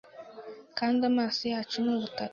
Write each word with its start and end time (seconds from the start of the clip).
Kandi 0.77 1.01
amaso 1.11 1.41
yacu 1.53 1.75
ni 1.83 1.89
ubutaka 1.95 2.29